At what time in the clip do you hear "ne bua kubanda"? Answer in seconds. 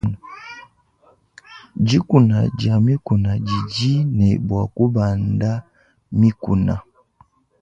4.17-5.51